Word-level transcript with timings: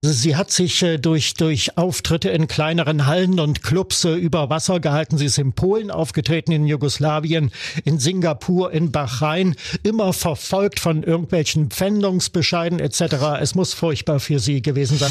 Sie 0.00 0.36
hat 0.36 0.52
sich 0.52 0.80
äh, 0.84 0.96
durch, 0.96 1.34
durch 1.34 1.76
Auftritte 1.76 2.28
in 2.28 2.46
kleineren 2.46 3.06
Hallen 3.06 3.40
und 3.40 3.64
Clubs 3.64 4.04
äh, 4.04 4.14
über 4.14 4.48
Wasser 4.48 4.78
gehalten. 4.78 5.18
Sie 5.18 5.24
ist 5.24 5.38
in 5.38 5.54
Polen 5.54 5.90
aufgetreten, 5.90 6.52
in 6.52 6.68
Jugoslawien, 6.68 7.50
in 7.84 7.98
Singapur, 7.98 8.70
in 8.70 8.92
Bahrain, 8.92 9.56
immer 9.82 10.12
verfolgt 10.12 10.78
von 10.78 11.02
irgendwelchen 11.02 11.70
Pfändungsbescheiden 11.70 12.78
etc. 12.78 13.40
Es 13.40 13.56
muss 13.56 13.74
furchtbar 13.74 14.20
für 14.20 14.38
sie 14.38 14.62
gewesen 14.62 14.98
sein. 14.98 15.10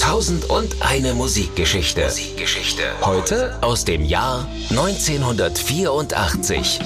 Tausend 0.00 0.48
und 0.48 0.74
eine 0.80 1.12
Musikgeschichte. 1.12 2.04
Musikgeschichte. 2.04 2.82
Heute 3.02 3.62
aus 3.62 3.84
dem 3.84 4.06
Jahr 4.06 4.48
1984. 4.70 6.80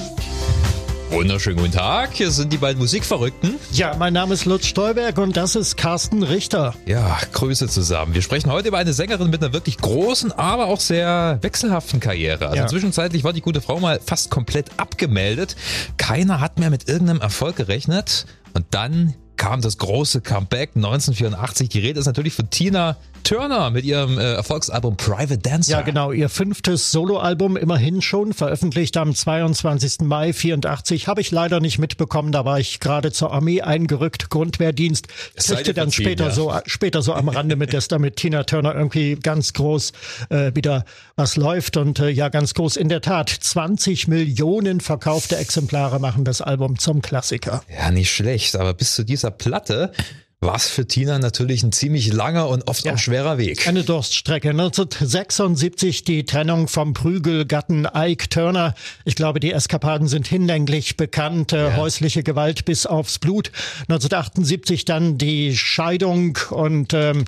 Wunderschönen 1.10 1.56
guten 1.58 1.72
Tag, 1.72 2.12
hier 2.12 2.30
sind 2.30 2.52
die 2.52 2.58
beiden 2.58 2.78
Musikverrückten. 2.78 3.54
Ja, 3.72 3.96
mein 3.96 4.12
Name 4.12 4.34
ist 4.34 4.44
Lutz 4.44 4.66
Stolberg 4.66 5.16
und 5.18 5.36
das 5.38 5.56
ist 5.56 5.76
Carsten 5.78 6.22
Richter. 6.22 6.74
Ja, 6.86 7.16
Grüße 7.32 7.66
zusammen. 7.68 8.14
Wir 8.14 8.20
sprechen 8.22 8.52
heute 8.52 8.68
über 8.68 8.76
eine 8.78 8.92
Sängerin 8.92 9.30
mit 9.30 9.42
einer 9.42 9.54
wirklich 9.54 9.78
großen, 9.78 10.32
aber 10.32 10.66
auch 10.66 10.80
sehr 10.80 11.38
wechselhaften 11.40 11.98
Karriere. 12.00 12.48
Also 12.48 12.58
Ja. 12.58 12.66
zwischenzeitlich 12.66 13.24
war 13.24 13.32
die 13.32 13.40
gute 13.40 13.62
Frau 13.62 13.80
mal 13.80 14.00
fast 14.04 14.30
komplett 14.30 14.66
abgemeldet. 14.76 15.56
Keiner 15.96 16.40
hat 16.40 16.58
mehr 16.58 16.70
mit 16.70 16.88
irgendeinem 16.88 17.20
Erfolg 17.22 17.56
gerechnet. 17.56 18.26
Und 18.54 18.66
dann 18.72 19.14
kam 19.38 19.62
das 19.62 19.78
große 19.78 20.20
Comeback 20.20 20.72
1984. 20.74 21.70
Die 21.70 21.78
Rede 21.78 22.00
ist 22.00 22.06
natürlich 22.06 22.34
von 22.34 22.50
Tina 22.50 22.96
Turner 23.24 23.70
mit 23.70 23.84
ihrem 23.84 24.18
äh, 24.18 24.34
Erfolgsalbum 24.34 24.96
Private 24.96 25.38
Dancer. 25.38 25.72
Ja, 25.72 25.82
genau. 25.82 26.12
Ihr 26.12 26.28
fünftes 26.28 26.90
Soloalbum 26.90 27.56
immerhin 27.56 28.00
schon, 28.00 28.32
veröffentlicht 28.32 28.96
am 28.96 29.14
22. 29.14 30.00
Mai 30.02 30.32
84. 30.32 31.08
Habe 31.08 31.20
ich 31.20 31.30
leider 31.30 31.60
nicht 31.60 31.78
mitbekommen. 31.78 32.32
Da 32.32 32.44
war 32.44 32.58
ich 32.58 32.80
gerade 32.80 33.12
zur 33.12 33.32
Armee 33.32 33.60
eingerückt, 33.60 34.30
Grundwehrdienst. 34.30 35.08
Kriegte 35.36 35.74
dann 35.74 35.92
später 35.92 36.28
ja. 36.28 36.30
so 36.30 36.52
später 36.66 37.02
so 37.02 37.12
am 37.12 37.28
Rande 37.28 37.56
mit, 37.56 37.74
dass 37.74 37.88
da 37.88 37.98
mit 37.98 38.16
Tina 38.16 38.44
Turner 38.44 38.74
irgendwie 38.74 39.16
ganz 39.16 39.52
groß 39.52 39.92
äh, 40.30 40.52
wieder 40.54 40.84
was 41.16 41.36
läuft. 41.36 41.76
Und 41.76 42.00
äh, 42.00 42.08
ja, 42.08 42.28
ganz 42.28 42.54
groß 42.54 42.76
in 42.76 42.88
der 42.88 43.02
Tat. 43.02 43.28
20 43.28 44.08
Millionen 44.08 44.80
verkaufte 44.80 45.36
Exemplare 45.36 46.00
machen 46.00 46.24
das 46.24 46.40
Album 46.40 46.78
zum 46.78 47.02
Klassiker. 47.02 47.62
Ja, 47.68 47.90
nicht 47.90 48.10
schlecht, 48.10 48.56
aber 48.56 48.74
bis 48.74 48.94
zu 48.94 49.04
dieser 49.04 49.27
Platte 49.30 49.92
war 50.40 50.54
es 50.54 50.68
für 50.68 50.86
Tina 50.86 51.18
natürlich 51.18 51.64
ein 51.64 51.72
ziemlich 51.72 52.12
langer 52.12 52.48
und 52.48 52.68
oft 52.68 52.84
Ja. 52.84 52.94
auch 52.94 52.98
schwerer 52.98 53.38
Weg. 53.38 53.66
Eine 53.66 53.82
Durststrecke. 53.82 54.50
1976 54.50 56.04
die 56.04 56.24
Trennung 56.24 56.68
vom 56.68 56.94
Prügelgatten 56.94 57.88
Ike 57.92 58.28
Turner. 58.28 58.74
Ich 59.04 59.16
glaube, 59.16 59.40
die 59.40 59.50
Eskapaden 59.52 60.06
sind 60.06 60.28
hinlänglich 60.28 60.96
bekannt. 60.96 61.52
Äh, 61.52 61.74
Häusliche 61.74 62.22
Gewalt 62.22 62.64
bis 62.64 62.86
aufs 62.86 63.18
Blut. 63.18 63.50
1978 63.88 64.84
dann 64.84 65.18
die 65.18 65.56
Scheidung 65.56 66.38
und 66.50 66.94
ähm, 66.94 67.24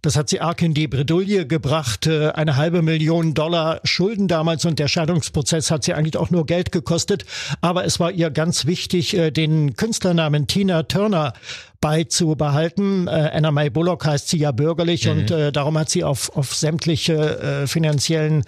das 0.00 0.16
hat 0.16 0.30
sie 0.30 0.40
arg 0.40 0.62
in 0.62 0.72
die 0.72 0.88
Bredouille 0.88 1.46
gebracht. 1.46 2.06
Äh, 2.06 2.30
eine 2.30 2.56
halbe 2.56 2.80
Million 2.80 3.34
Dollar 3.34 3.80
Schulden 3.84 4.26
damals 4.26 4.64
und 4.64 4.78
der 4.78 4.88
Scheidungsprozess 4.88 5.70
hat 5.70 5.84
sie 5.84 5.92
eigentlich 5.92 6.16
auch 6.16 6.30
nur 6.30 6.46
Geld 6.46 6.72
gekostet. 6.72 7.26
Aber 7.60 7.84
es 7.84 8.00
war 8.00 8.10
ihr 8.10 8.30
ganz 8.30 8.64
wichtig, 8.64 9.14
äh, 9.14 9.30
den 9.30 9.76
Künstlernamen 9.76 10.46
Tina 10.46 10.84
Turner 10.84 11.34
beizubehalten. 11.84 13.08
Äh, 13.08 13.30
Anna 13.34 13.50
May 13.50 13.68
Bullock 13.68 14.06
heißt 14.06 14.30
sie 14.30 14.38
ja 14.38 14.52
bürgerlich 14.52 15.06
und 15.06 15.30
äh, 15.30 15.52
darum 15.52 15.76
hat 15.76 15.90
sie 15.90 16.02
auf, 16.02 16.34
auf 16.34 16.54
sämtliche 16.54 17.38
äh, 17.38 17.66
finanziellen 17.66 18.44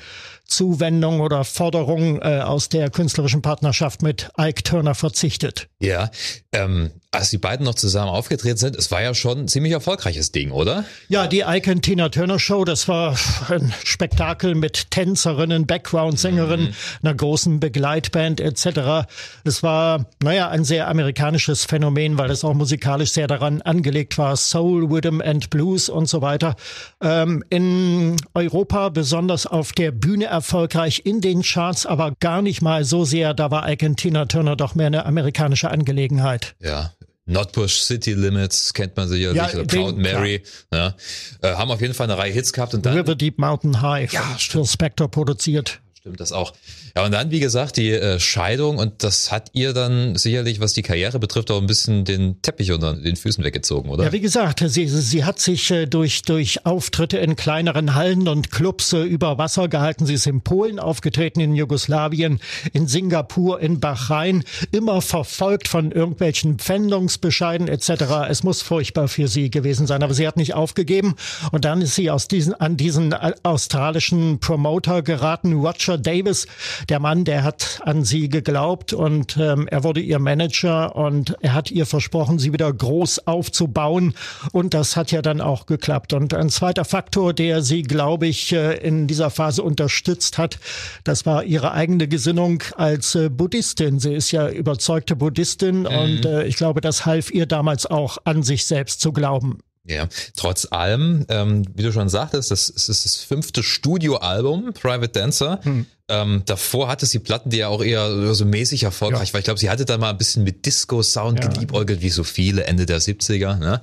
Zuwendungen 0.47 1.21
oder 1.21 1.45
Forderungen 1.45 2.21
äh, 2.23 2.41
aus 2.41 2.69
der 2.69 2.91
künstlerischen 2.91 3.43
Partnerschaft 3.43 4.03
mit 4.03 4.31
Ike 4.39 4.63
Turner 4.63 4.95
verzichtet. 4.95 5.69
Ja, 5.79 6.11
ähm, 6.53 6.93
als 7.17 7.31
die 7.31 7.39
beiden 7.39 7.65
noch 7.65 7.75
zusammen 7.75 8.11
aufgetreten 8.11 8.57
sind, 8.57 8.77
es 8.77 8.91
war 8.91 9.03
ja 9.03 9.15
schon 9.15 9.41
ein 9.41 9.49
ziemlich 9.49 9.73
erfolgreiches 9.73 10.33
Ding, 10.33 10.51
oder? 10.51 10.85
Ja, 11.09 11.27
die 11.27 11.41
Ike 11.41 11.71
und 11.71 11.83
Tina 11.83 12.09
Turner 12.09 12.39
Show, 12.39 12.65
das 12.65 12.89
war 12.89 13.17
ein 13.49 13.73
Spektakel 13.85 14.55
mit 14.55 14.91
Tänzerinnen, 14.91 15.67
Background-Sängerinnen, 15.67 16.75
einer 17.03 17.15
großen 17.15 17.59
Begleitband 17.59 18.41
etc. 18.41 19.09
Es 19.45 19.63
war, 19.63 20.07
naja, 20.23 20.49
ein 20.49 20.65
sehr 20.65 20.89
amerikanisches 20.89 21.65
Phänomen, 21.65 22.19
weil 22.19 22.31
es 22.31 22.45
auch 22.45 22.55
musikalisch 22.55 23.13
sehr 23.13 23.27
daran 23.27 23.63
angelegt 23.63 24.19
war, 24.19 24.37
Soul, 24.37 24.85
Rhythm 24.85 25.21
and 25.21 25.51
Blues 25.51 25.89
und 25.89 26.09
so 26.09 26.23
weiter. 26.23 26.55
Ähm, 27.01 27.43
in 27.49 28.17
Europa 28.35 28.91
besonders 28.91 29.47
auf 29.47 29.73
der 29.73 29.91
Bühne 29.91 30.27
erfolgreich, 30.37 31.03
in 31.05 31.21
den 31.21 31.43
Charts 31.43 31.87
aber 31.87 32.13
gar 32.21 32.43
nicht 32.43 32.63
mal 32.63 32.85
so 32.85 33.05
sehr. 33.05 33.35
Da 33.35 33.51
war 33.51 33.69
Ike 33.71 33.87
und 33.87 33.97
Tina 33.97 34.25
Turner 34.27 34.57
doch 34.57 34.75
mehr 34.75 34.87
eine 34.89 35.05
amerikanische 35.07 35.71
Angelegenheit. 35.71 36.55
Ja. 36.63 36.93
Notbush 37.29 37.81
City 37.81 38.13
Limits 38.13 38.73
kennt 38.73 38.97
man 38.97 39.09
sicherlich, 39.09 39.37
Ja, 39.37 39.49
den- 39.49 39.67
Proud 39.67 39.97
Mary. 39.99 40.43
Ja. 40.73 40.95
Äh, 41.43 41.55
haben 41.55 41.73
auf 41.73 41.81
jeden 41.81 41.93
Fall 41.93 42.09
eine 42.09 42.17
Reihe 42.17 42.33
Hits 42.33 42.53
gehabt 42.53 42.73
und 42.75 42.87
dann 42.87 42.97
River 42.97 43.17
Deep 43.17 43.39
Mountain 43.39 43.83
High 43.83 44.13
Ja. 44.13 44.23
Phil 44.39 44.65
Spector 44.65 45.11
produziert. 45.11 45.81
Stimmt 46.07 46.21
das 46.21 46.31
auch. 46.31 46.53
Ja, 46.97 47.05
und 47.05 47.11
dann, 47.11 47.33
wie 47.33 47.41
gesagt, 47.41 47.77
die 47.77 47.91
äh, 47.91 48.21
Scheidung 48.21 48.79
und 48.79 49.03
das 49.03 49.33
hat 49.33 49.51
ihr 49.55 49.73
dann 49.73 50.15
sicherlich, 50.15 50.61
was 50.61 50.73
die 50.73 50.83
Karriere 50.83 51.19
betrifft, 51.19 51.51
auch 51.51 51.61
ein 51.61 51.67
bisschen 51.67 52.05
den 52.05 52.41
Teppich 52.43 52.71
unter 52.71 52.95
den 52.95 53.17
Füßen 53.17 53.43
weggezogen, 53.43 53.91
oder? 53.91 54.05
Ja, 54.05 54.13
wie 54.13 54.21
gesagt, 54.21 54.63
sie, 54.65 54.87
sie 54.87 55.25
hat 55.25 55.41
sich 55.41 55.69
äh, 55.73 55.87
durch, 55.87 56.23
durch 56.23 56.65
Auftritte 56.65 57.19
in 57.19 57.35
kleineren 57.35 57.97
Hallen 57.97 58.29
und 58.29 58.53
Clubs 58.53 58.93
äh, 58.93 59.03
über 59.03 59.37
Wasser 59.37 59.67
gehalten. 59.67 60.07
Sie 60.07 60.15
ist 60.15 60.29
in 60.29 60.43
Polen 60.43 60.79
aufgetreten, 60.79 61.41
in 61.41 61.57
Jugoslawien, 61.57 62.39
in 62.73 62.87
Singapur, 62.87 63.59
in 63.59 63.81
Bahrain, 63.81 64.45
immer 64.71 65.03
verfolgt 65.03 65.67
von 65.67 65.91
irgendwelchen 65.91 66.61
Pfändungsbescheiden 66.61 67.67
etc. 67.67 68.29
Es 68.29 68.45
muss 68.45 68.63
furchtbar 68.63 69.09
für 69.09 69.27
sie 69.27 69.51
gewesen 69.51 69.89
sein, 69.89 70.05
aber 70.05 70.15
sie 70.15 70.29
hat 70.29 70.37
nicht 70.37 70.55
aufgegeben 70.55 71.17
und 71.51 71.65
dann 71.65 71.83
ist 71.83 71.97
sie 71.97 72.13
aus 72.13 72.29
diesen, 72.29 72.55
an 72.55 72.77
diesen 72.77 73.11
äh, 73.11 73.33
australischen 73.43 74.39
Promoter 74.39 75.03
geraten, 75.03 75.55
Roger 75.55 75.96
Davis, 75.99 76.47
der 76.89 77.01
Mann, 77.01 77.25
der 77.25 77.43
hat 77.43 77.81
an 77.85 78.05
sie 78.05 78.29
geglaubt 78.29 78.93
und 78.93 79.37
ähm, 79.37 79.69
er 79.69 79.85
wurde 79.85 80.01
ihr 80.01 80.19
Manager 80.19 80.97
und 80.97 81.37
er 81.41 81.55
hat 81.55 81.71
ihr 81.71 81.87
versprochen, 81.87 82.39
sie 82.39 82.53
wieder 82.53 82.73
groß 82.73 83.27
aufzubauen 83.27 84.15
und 84.53 84.75
das 84.75 84.97
hat 84.97 85.13
ja 85.13 85.23
dann 85.23 85.41
auch 85.41 85.67
geklappt. 85.67 86.13
Und 86.13 86.35
ein 86.35 86.51
zweiter 86.51 86.85
Faktor, 86.85 87.33
der 87.33 87.63
sie, 87.63 87.83
glaube 87.83 88.27
ich, 88.27 88.53
äh, 88.53 88.75
in 88.79 89.07
dieser 89.07 89.31
Phase 89.31 89.63
unterstützt 89.63 90.39
hat, 90.39 90.59
das 91.05 91.27
war 91.27 91.45
ihre 91.45 91.73
eigene 91.73 92.09
Gesinnung 92.09 92.63
als 92.77 93.15
äh, 93.15 93.29
Buddhistin. 93.29 93.99
Sie 93.99 94.15
ist 94.15 94.31
ja 94.31 94.49
überzeugte 94.49 95.17
Buddhistin 95.17 95.87
und 95.87 96.25
äh, 96.25 96.45
ich 96.45 96.57
glaube, 96.57 96.81
das 96.81 97.07
half 97.07 97.31
ihr 97.31 97.47
damals 97.47 97.87
auch 97.87 98.19
an 98.25 98.43
sich 98.43 98.67
selbst 98.67 99.01
zu 99.01 99.13
glauben. 99.13 99.59
Ja, 99.89 100.09
trotz 100.37 100.67
allem, 100.73 101.25
ähm, 101.29 101.65
wie 101.75 101.83
du 101.85 101.93
schon 101.93 102.09
sagtest, 102.09 102.51
das, 102.51 102.69
es 102.69 102.89
ist 102.89 103.05
das 103.05 103.17
fünfte 103.17 103.63
Studioalbum, 103.63 104.73
Private 104.73 105.09
Dancer. 105.09 105.61
Ähm, 106.09 106.43
davor 106.47 106.87
hatte 106.87 107.05
sie 107.05 107.19
Platten, 107.19 107.51
die 107.51 107.57
ja 107.57 107.69
auch 107.69 107.83
eher 107.83 108.33
so 108.33 108.45
mäßig 108.45 108.85
erfolgreich 108.85 109.29
Ja. 109.31 109.35
war. 109.35 109.41
Ich 109.41 109.45
glaube, 109.45 109.59
sie 109.59 109.69
hatte 109.71 109.85
da 109.85 109.99
mal 109.99 110.11
ein 110.11 110.19
bisschen 110.19 110.45
mit 110.45 110.65
Disco-Sound 110.65 111.43
Ja. 111.43 111.49
geliebäugelt, 111.49 112.01
wie 112.01 112.11
so 112.11 112.23
viele 112.23 112.63
Ende 112.65 112.87
der 112.87 113.01
70er. 113.01 113.57
Ne? 113.57 113.81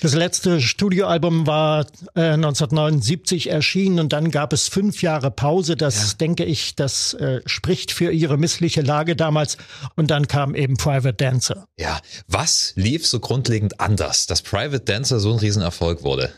Das 0.00 0.14
letzte 0.14 0.62
Studioalbum 0.62 1.46
war 1.46 1.86
äh, 2.14 2.20
1979 2.30 3.50
erschienen 3.50 3.98
und 4.00 4.12
dann 4.12 4.30
gab 4.30 4.52
es 4.54 4.68
fünf 4.68 5.02
Jahre 5.02 5.30
Pause. 5.30 5.76
Das 5.76 6.16
denke 6.16 6.44
ich, 6.44 6.74
das 6.76 7.12
äh, 7.14 7.40
spricht 7.46 7.92
für 7.92 8.10
ihre 8.10 8.38
missliche 8.38 8.80
Lage 8.80 9.14
damals. 9.16 9.58
Und 9.96 10.10
dann 10.10 10.28
kam 10.28 10.54
eben 10.54 10.76
Private 10.78 11.12
Dancer. 11.12 11.66
Ja, 11.78 12.00
was 12.26 12.72
lief 12.76 13.06
so 13.06 13.20
grundlegend 13.20 13.80
anders, 13.80 14.26
dass 14.26 14.40
Private 14.40 14.80
Dancer 14.80 15.20
so 15.20 15.32
ein 15.32 15.38
Riesenerfolg 15.38 16.02
wurde? 16.02 16.30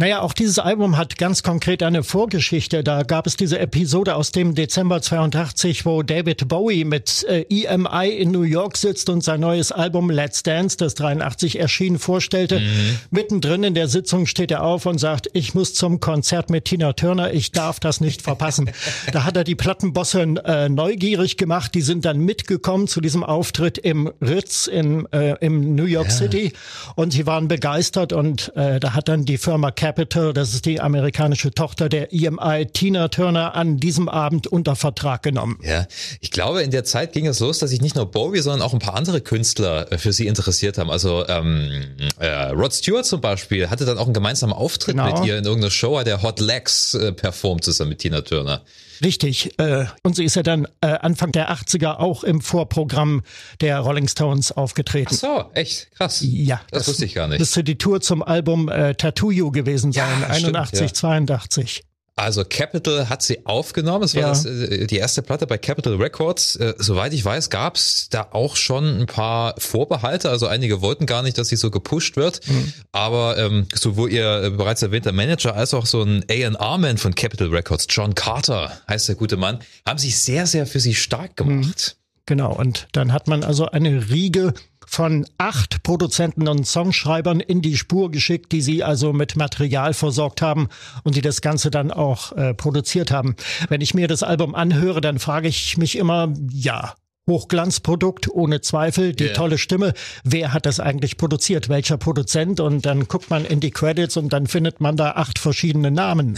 Naja, 0.00 0.22
auch 0.22 0.32
dieses 0.32 0.58
Album 0.58 0.96
hat 0.96 1.18
ganz 1.18 1.42
konkret 1.42 1.82
eine 1.82 2.02
Vorgeschichte. 2.02 2.82
Da 2.82 3.02
gab 3.02 3.26
es 3.26 3.36
diese 3.36 3.58
Episode 3.58 4.14
aus 4.14 4.32
dem 4.32 4.54
Dezember 4.54 5.02
82, 5.02 5.84
wo 5.84 6.02
David 6.02 6.48
Bowie 6.48 6.86
mit 6.86 7.22
äh, 7.24 7.44
EMI 7.50 8.08
in 8.08 8.30
New 8.30 8.40
York 8.40 8.78
sitzt 8.78 9.10
und 9.10 9.22
sein 9.22 9.40
neues 9.40 9.72
Album 9.72 10.08
Let's 10.08 10.42
Dance, 10.42 10.78
das 10.78 10.94
83 10.94 11.60
erschien, 11.60 11.98
vorstellte. 11.98 12.62
Mittendrin 13.10 13.62
in 13.62 13.74
der 13.74 13.88
Sitzung 13.88 14.24
steht 14.24 14.50
er 14.50 14.62
auf 14.62 14.86
und 14.86 14.96
sagt, 14.96 15.28
ich 15.34 15.52
muss 15.54 15.74
zum 15.74 16.00
Konzert 16.00 16.48
mit 16.48 16.64
Tina 16.64 16.94
Turner, 16.94 17.34
ich 17.34 17.52
darf 17.52 17.78
das 17.78 18.00
nicht 18.00 18.22
verpassen. 18.22 18.70
da 19.12 19.24
hat 19.24 19.36
er 19.36 19.44
die 19.44 19.54
Plattenbosse 19.54 20.22
äh, 20.22 20.70
neugierig 20.70 21.36
gemacht, 21.36 21.74
die 21.74 21.82
sind 21.82 22.06
dann 22.06 22.20
mitgekommen 22.20 22.86
zu 22.86 23.02
diesem 23.02 23.22
Auftritt 23.22 23.76
im 23.76 24.10
Ritz 24.22 24.66
in, 24.66 25.04
äh, 25.12 25.34
im 25.42 25.74
New 25.74 25.84
York 25.84 26.10
City 26.10 26.54
und 26.96 27.12
sie 27.12 27.26
waren 27.26 27.48
begeistert 27.48 28.14
und 28.14 28.50
äh, 28.56 28.80
da 28.80 28.94
hat 28.94 29.10
dann 29.10 29.26
die 29.26 29.36
Firma 29.36 29.70
Capital, 29.90 30.32
das 30.32 30.54
ist 30.54 30.66
die 30.66 30.80
amerikanische 30.80 31.50
Tochter 31.50 31.88
der 31.88 32.12
EMI, 32.12 32.66
Tina 32.72 33.08
Turner 33.08 33.56
an 33.56 33.78
diesem 33.78 34.08
Abend 34.08 34.46
unter 34.46 34.76
Vertrag 34.76 35.24
genommen. 35.24 35.58
Ja, 35.64 35.88
ich 36.20 36.30
glaube, 36.30 36.62
in 36.62 36.70
der 36.70 36.84
Zeit 36.84 37.12
ging 37.12 37.26
es 37.26 37.40
los, 37.40 37.58
dass 37.58 37.70
sich 37.70 37.80
nicht 37.80 37.96
nur 37.96 38.06
Bowie, 38.06 38.38
sondern 38.40 38.62
auch 38.62 38.72
ein 38.72 38.78
paar 38.78 38.94
andere 38.94 39.20
Künstler 39.20 39.90
äh, 39.90 39.98
für 39.98 40.12
sie 40.12 40.28
interessiert 40.28 40.78
haben. 40.78 40.90
Also 40.90 41.26
ähm, 41.26 41.72
äh, 42.20 42.28
Rod 42.50 42.72
Stewart 42.72 43.04
zum 43.04 43.20
Beispiel 43.20 43.68
hatte 43.68 43.84
dann 43.84 43.98
auch 43.98 44.04
einen 44.04 44.14
gemeinsamen 44.14 44.52
Auftritt 44.52 44.94
Genau. 44.94 45.12
mit 45.18 45.26
ihr 45.26 45.38
in 45.38 45.44
irgendeiner 45.44 45.72
Show, 45.72 45.98
hat 45.98 46.06
er 46.06 46.22
Hot 46.22 46.38
Legs 46.38 46.94
äh, 46.94 47.10
performt 47.10 47.64
zusammen 47.64 47.88
mit 47.90 47.98
Tina 47.98 48.20
Turner. 48.20 48.62
Richtig. 49.02 49.58
Äh, 49.58 49.86
und 50.02 50.16
sie 50.16 50.24
ist 50.24 50.36
ja 50.36 50.42
dann 50.42 50.66
äh, 50.80 50.86
Anfang 50.88 51.32
der 51.32 51.52
80er 51.52 51.96
auch 51.96 52.24
im 52.24 52.40
Vorprogramm 52.40 53.22
der 53.60 53.78
Rolling 53.80 54.08
Stones 54.08 54.52
aufgetreten. 54.52 55.10
Ach 55.12 55.18
so, 55.18 55.50
echt 55.54 55.90
krass. 55.92 56.20
Ja, 56.22 56.60
das, 56.70 56.80
das 56.80 56.88
wusste 56.88 57.04
ich 57.04 57.14
gar 57.14 57.28
nicht. 57.28 57.38
Müsste 57.38 57.64
die 57.64 57.78
Tour 57.78 58.00
zum 58.00 58.22
Album 58.22 58.68
äh, 58.68 58.94
Tattoo 58.94 59.30
You 59.30 59.50
gewesen 59.50 59.92
sein, 59.92 60.20
ja, 60.20 60.28
81, 60.28 60.78
stimmt, 60.78 60.90
ja. 60.90 60.94
82. 60.94 61.84
Also 62.16 62.44
Capital 62.44 63.08
hat 63.08 63.22
sie 63.22 63.46
aufgenommen. 63.46 64.04
Es 64.04 64.14
war 64.14 64.22
ja. 64.22 64.28
das, 64.28 64.44
äh, 64.44 64.86
die 64.86 64.96
erste 64.96 65.22
Platte 65.22 65.46
bei 65.46 65.56
Capital 65.56 65.94
Records. 65.94 66.56
Äh, 66.56 66.74
soweit 66.78 67.14
ich 67.14 67.24
weiß, 67.24 67.50
gab 67.50 67.76
es 67.76 68.08
da 68.10 68.28
auch 68.32 68.56
schon 68.56 69.00
ein 69.00 69.06
paar 69.06 69.54
Vorbehalte. 69.58 70.28
Also 70.28 70.46
einige 70.46 70.82
wollten 70.82 71.06
gar 71.06 71.22
nicht, 71.22 71.38
dass 71.38 71.48
sie 71.48 71.56
so 71.56 71.70
gepusht 71.70 72.16
wird. 72.16 72.46
Mhm. 72.46 72.72
Aber 72.92 73.38
ähm, 73.38 73.66
sowohl 73.74 74.12
ihr 74.12 74.42
äh, 74.42 74.50
bereits 74.50 74.82
erwähnter 74.82 75.12
Manager 75.12 75.54
als 75.54 75.72
auch 75.72 75.86
so 75.86 76.02
ein 76.02 76.24
A&R-Man 76.30 76.98
von 76.98 77.14
Capital 77.14 77.48
Records, 77.48 77.86
John 77.88 78.14
Carter 78.14 78.80
heißt 78.88 79.08
der 79.08 79.14
gute 79.14 79.36
Mann, 79.36 79.60
haben 79.86 79.98
sich 79.98 80.18
sehr, 80.18 80.46
sehr 80.46 80.66
für 80.66 80.80
sie 80.80 80.94
stark 80.94 81.36
gemacht. 81.36 81.96
Mhm. 81.96 81.99
Genau, 82.30 82.52
und 82.52 82.86
dann 82.92 83.12
hat 83.12 83.26
man 83.26 83.42
also 83.42 83.66
eine 83.66 84.08
Riege 84.08 84.54
von 84.86 85.26
acht 85.36 85.82
Produzenten 85.82 86.46
und 86.46 86.64
Songschreibern 86.64 87.40
in 87.40 87.60
die 87.60 87.76
Spur 87.76 88.12
geschickt, 88.12 88.52
die 88.52 88.60
sie 88.60 88.84
also 88.84 89.12
mit 89.12 89.34
Material 89.34 89.94
versorgt 89.94 90.40
haben 90.40 90.68
und 91.02 91.16
die 91.16 91.22
das 91.22 91.40
Ganze 91.40 91.72
dann 91.72 91.90
auch 91.90 92.30
äh, 92.36 92.54
produziert 92.54 93.10
haben. 93.10 93.34
Wenn 93.68 93.80
ich 93.80 93.94
mir 93.94 94.06
das 94.06 94.22
Album 94.22 94.54
anhöre, 94.54 95.00
dann 95.00 95.18
frage 95.18 95.48
ich 95.48 95.76
mich 95.76 95.98
immer, 95.98 96.32
ja, 96.52 96.94
Hochglanzprodukt, 97.28 98.28
ohne 98.28 98.60
Zweifel, 98.60 99.12
die 99.14 99.24
yeah. 99.24 99.34
tolle 99.34 99.58
Stimme. 99.58 99.92
Wer 100.24 100.52
hat 100.52 100.66
das 100.66 100.80
eigentlich 100.80 101.16
produziert? 101.16 101.68
Welcher 101.68 101.96
Produzent? 101.96 102.60
Und 102.60 102.86
dann 102.86 103.06
guckt 103.08 103.30
man 103.30 103.44
in 103.44 103.60
die 103.60 103.70
Credits 103.70 104.16
und 104.16 104.32
dann 104.32 104.46
findet 104.46 104.80
man 104.80 104.96
da 104.96 105.12
acht 105.12 105.38
verschiedene 105.38 105.90
Namen. 105.90 106.36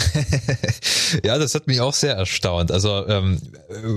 ja, 1.24 1.38
das 1.38 1.54
hat 1.54 1.66
mich 1.66 1.80
auch 1.80 1.94
sehr 1.94 2.14
erstaunt. 2.14 2.70
Also 2.70 3.06
ähm, 3.06 3.40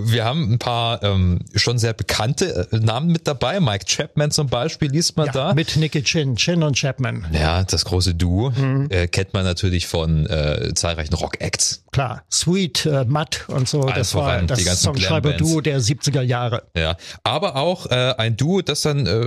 wir 0.05 0.23
haben 0.23 0.53
ein 0.53 0.59
paar 0.59 1.03
ähm, 1.03 1.39
schon 1.55 1.77
sehr 1.77 1.93
bekannte 1.93 2.67
äh, 2.71 2.77
Namen 2.77 3.11
mit 3.11 3.27
dabei. 3.27 3.59
Mike 3.59 3.85
Chapman 3.85 4.31
zum 4.31 4.47
Beispiel 4.47 4.89
liest 4.89 5.17
man 5.17 5.27
ja, 5.27 5.33
da. 5.33 5.53
Mit 5.53 5.75
Nicky 5.75 6.03
Chin, 6.03 6.35
Chin 6.35 6.63
und 6.63 6.77
Chapman. 6.77 7.27
Ja, 7.33 7.63
das 7.63 7.83
große 7.85 8.15
Duo 8.15 8.51
mhm. 8.51 8.87
äh, 8.89 9.07
kennt 9.07 9.33
man 9.33 9.43
natürlich 9.43 9.87
von 9.87 10.27
äh, 10.27 10.73
zahlreichen 10.75 11.15
Rock-Acts. 11.15 11.83
Klar, 11.91 12.23
Sweet, 12.31 12.85
äh, 12.85 13.05
Matt 13.05 13.45
und 13.47 13.67
so. 13.67 13.81
Allen 13.81 13.95
das 13.95 14.13
war 14.13 14.41
das 14.41 14.81
Songschreiber-Duo 14.81 15.61
der 15.61 15.79
70er 15.79 16.21
Jahre. 16.21 16.63
Ja. 16.75 16.84
Ja, 16.85 16.97
aber 17.23 17.55
auch 17.55 17.87
äh, 17.87 18.13
ein 18.15 18.37
Duo, 18.37 18.61
das 18.61 18.81
dann 18.81 19.07
äh, 19.07 19.25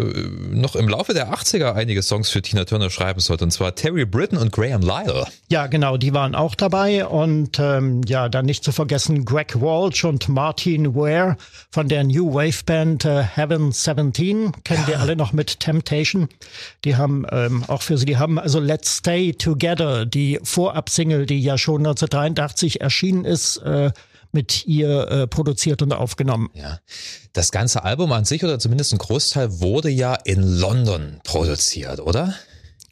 noch 0.55 0.77
im 0.77 0.89
Laufe 0.89 1.13
der 1.13 1.35
80er 1.35 1.73
einige 1.73 2.03
Songs 2.03 2.31
für 2.31 2.41
Tina 2.41 2.65
Turner 2.65 2.89
schreiben 2.89 3.19
sollte, 3.19 3.43
und 3.43 3.51
zwar 3.51 3.75
Terry 3.75 4.05
Britton 4.05 4.39
und 4.39 4.53
Graham 4.53 4.83
Lyle. 4.83 5.27
Ja, 5.51 5.67
genau, 5.67 5.97
die 5.97 6.15
waren 6.15 6.37
auch 6.37 6.55
dabei 6.55 7.05
und 7.05 7.59
ähm, 7.59 8.03
ja, 8.07 8.29
dann 8.29 8.47
nicht 8.47 8.63
zu 8.63 8.71
vergessen 8.71 9.25
Greg 9.25 9.61
Walsh 9.61 10.05
und 10.05 10.29
Martin 10.29 10.95
Ware 10.95 11.37
von 11.73 11.89
der 11.89 12.05
New 12.05 12.33
Wave 12.33 12.63
Band 12.65 13.05
äh, 13.05 13.25
Heaven 13.25 13.73
17, 13.73 14.53
kennen 14.63 14.83
ja. 14.83 14.87
wir 14.87 15.01
alle 15.01 15.17
noch 15.17 15.33
mit 15.33 15.59
Temptation. 15.59 16.29
Die 16.85 16.95
haben 16.95 17.27
ähm, 17.33 17.65
auch 17.67 17.83
für 17.83 17.99
sie, 17.99 18.07
die 18.07 18.19
haben 18.19 18.39
also 18.39 18.61
Let's 18.61 18.99
Stay 18.99 19.33
Together, 19.33 20.07
die 20.07 20.39
Vorab-Single, 20.45 21.27
die 21.27 21.41
ja 21.41 21.59
schon 21.59 21.81
1983 21.81 22.83
erschienen 22.83 23.25
ist, 23.25 23.57
äh, 23.57 23.91
mit 24.39 24.67
ihr 24.67 25.09
äh, 25.11 25.27
produziert 25.27 25.83
und 25.83 25.93
aufgenommen. 25.93 26.49
Ja. 26.55 26.79
Das 27.33 27.51
ganze 27.51 27.83
Album 27.83 28.13
an 28.13 28.25
sich 28.25 28.45
oder 28.45 28.61
zumindest 28.61 28.93
ein 28.93 28.99
Großteil 28.99 29.59
wurde 29.61 29.91
ja 29.91 30.15
in 30.15 30.43
London 30.43 31.21
produziert, 31.25 31.99
oder? 31.99 32.37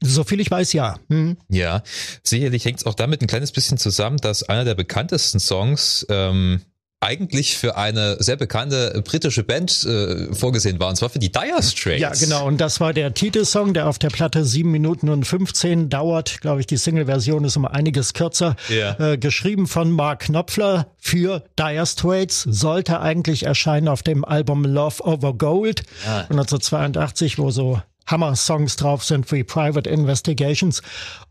So 0.00 0.24
viel 0.24 0.40
ich 0.40 0.50
weiß, 0.50 0.72
ja. 0.72 0.98
Hm. 1.08 1.36
Ja, 1.48 1.84
sicherlich 2.24 2.64
hängt 2.64 2.80
es 2.80 2.86
auch 2.86 2.94
damit 2.94 3.22
ein 3.22 3.28
kleines 3.28 3.52
bisschen 3.52 3.78
zusammen, 3.78 4.16
dass 4.16 4.42
einer 4.42 4.64
der 4.64 4.74
bekanntesten 4.74 5.38
Songs 5.38 6.04
ähm, 6.10 6.62
eigentlich 7.00 7.56
für 7.56 7.76
eine 7.76 8.16
sehr 8.20 8.36
bekannte 8.36 9.02
britische 9.04 9.42
Band 9.42 9.84
äh, 9.84 10.32
vorgesehen 10.34 10.80
war, 10.80 10.88
und 10.88 10.96
zwar 10.96 11.10
für 11.10 11.18
die 11.18 11.30
Dire 11.30 11.62
Straits. 11.62 12.00
Ja, 12.00 12.10
genau. 12.10 12.46
Und 12.46 12.58
das 12.58 12.80
war 12.80 12.92
der 12.92 13.12
Titelsong, 13.12 13.74
der 13.74 13.86
auf 13.86 13.98
der 13.98 14.08
Platte 14.08 14.44
7 14.44 14.70
Minuten 14.70 15.10
und 15.10 15.24
15 15.24 15.90
dauert. 15.90 16.40
Glaube 16.40 16.60
ich, 16.60 16.66
die 16.66 16.78
Single-Version 16.78 17.44
ist 17.44 17.56
um 17.56 17.66
einiges 17.66 18.14
kürzer. 18.14 18.56
Yeah. 18.70 19.12
Äh, 19.12 19.18
geschrieben 19.18 19.66
von 19.66 19.90
Mark 19.90 20.20
Knopfler 20.20 20.86
für 20.96 21.44
Dire 21.58 21.86
Straits, 21.86 22.42
sollte 22.42 23.00
eigentlich 23.00 23.42
erscheinen 23.42 23.88
auf 23.88 24.02
dem 24.02 24.24
Album 24.24 24.64
Love 24.64 25.04
Over 25.04 25.34
Gold 25.34 25.82
ja. 26.04 26.20
1982, 26.22 27.38
wo 27.38 27.50
so 27.50 27.80
Hammer-Songs 28.06 28.76
drauf 28.76 29.04
sind 29.04 29.30
wie 29.32 29.44
Private 29.44 29.88
Investigations. 29.88 30.82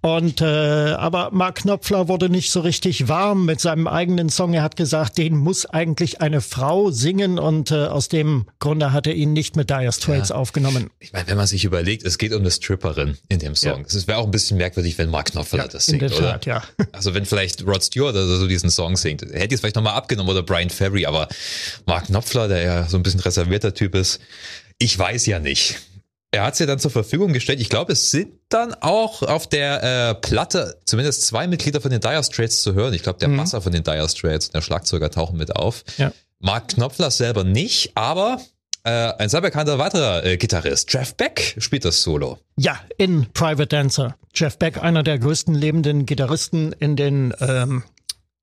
Und 0.01 0.41
äh, 0.41 0.45
aber 0.45 1.31
Mark 1.31 1.55
Knopfler 1.55 2.07
wurde 2.07 2.29
nicht 2.29 2.51
so 2.51 2.59
richtig 2.59 3.07
warm 3.07 3.45
mit 3.45 3.59
seinem 3.59 3.87
eigenen 3.87 4.29
Song. 4.29 4.53
Er 4.53 4.61
hat 4.61 4.75
gesagt, 4.75 5.17
den 5.17 5.35
muss 5.35 5.65
eigentlich 5.65 6.21
eine 6.21 6.41
Frau 6.41 6.91
singen 6.91 7.39
und 7.39 7.71
äh, 7.71 7.85
aus 7.85 8.07
dem 8.07 8.45
Grunde 8.59 8.93
hat 8.93 9.07
er 9.07 9.15
ihn 9.15 9.33
nicht 9.33 9.55
mit 9.55 9.69
Dire 9.69 9.91
Straits 9.91 10.29
ja. 10.29 10.35
aufgenommen. 10.35 10.91
Ich 10.99 11.11
meine, 11.11 11.27
wenn 11.27 11.37
man 11.37 11.47
sich 11.47 11.65
überlegt, 11.65 12.05
es 12.05 12.17
geht 12.17 12.33
um 12.33 12.41
eine 12.41 12.51
Stripperin 12.51 13.17
in 13.29 13.39
dem 13.39 13.55
Song. 13.55 13.79
Ja. 13.79 13.85
Es 13.87 14.07
wäre 14.07 14.19
auch 14.19 14.25
ein 14.25 14.31
bisschen 14.31 14.57
merkwürdig, 14.57 14.97
wenn 14.97 15.09
Mark 15.09 15.31
Knopfler 15.31 15.63
ja, 15.63 15.67
das 15.67 15.87
singt, 15.87 16.03
in 16.03 16.09
der 16.09 16.17
oder? 16.17 16.31
Tat, 16.33 16.45
ja. 16.45 16.63
Also 16.91 17.13
wenn 17.13 17.25
vielleicht 17.25 17.65
Rod 17.65 17.83
Stewart 17.83 18.15
oder 18.15 18.37
so 18.37 18.47
diesen 18.47 18.69
Song 18.69 18.95
singt, 18.95 19.21
hätte 19.21 19.45
ich 19.45 19.53
es 19.53 19.59
vielleicht 19.61 19.75
nochmal 19.75 19.95
abgenommen 19.95 20.29
oder 20.29 20.43
Brian 20.43 20.69
Ferry, 20.69 21.05
aber 21.05 21.27
Mark 21.85 22.05
Knopfler, 22.05 22.47
der 22.47 22.61
ja 22.61 22.87
so 22.87 22.97
ein 22.97 23.03
bisschen 23.03 23.19
reservierter 23.21 23.73
Typ 23.73 23.95
ist, 23.95 24.19
ich 24.77 24.97
weiß 24.97 25.25
ja 25.25 25.39
nicht 25.39 25.79
er 26.35 26.43
hat 26.43 26.55
sie 26.55 26.65
dann 26.65 26.79
zur 26.79 26.91
Verfügung 26.91 27.31
gestellt. 27.31 27.61
Ich 27.61 27.69
glaube, 27.69 27.93
es 27.93 28.11
sind 28.11 28.33
dann 28.49 28.73
auch 28.73 29.23
auf 29.23 29.47
der 29.47 30.09
äh, 30.09 30.15
Platte 30.15 30.81
zumindest 30.85 31.25
zwei 31.25 31.47
Mitglieder 31.47 31.79
von 31.79 31.91
den 31.91 32.01
Dire 32.01 32.23
Straits 32.23 32.61
zu 32.61 32.73
hören. 32.73 32.93
Ich 32.93 33.03
glaube, 33.03 33.19
der 33.19 33.29
mhm. 33.29 33.37
Basser 33.37 33.61
von 33.61 33.71
den 33.71 33.83
Dire 33.83 34.09
Straits 34.09 34.47
und 34.47 34.55
der 34.55 34.61
Schlagzeuger 34.61 35.09
tauchen 35.09 35.37
mit 35.37 35.55
auf. 35.55 35.83
Ja. 35.97 36.11
Mark 36.39 36.69
Knopfler 36.69 37.09
selber 37.09 37.45
nicht, 37.45 37.93
aber 37.95 38.41
äh, 38.83 38.89
ein 38.89 39.29
sehr 39.29 39.41
bekannter 39.41 39.79
weiterer 39.79 40.25
äh, 40.25 40.37
Gitarrist, 40.37 40.91
Jeff 40.93 41.15
Beck, 41.15 41.55
spielt 41.57 41.85
das 41.85 42.03
Solo. 42.03 42.37
Ja, 42.57 42.79
in 42.97 43.27
Private 43.33 43.67
Dancer. 43.67 44.15
Jeff 44.33 44.59
Beck, 44.59 44.83
einer 44.83 45.01
der 45.01 45.17
größten 45.17 45.55
lebenden 45.55 46.05
Gitarristen 46.05 46.73
in 46.73 46.97
den 46.97 47.33
ähm, 47.39 47.83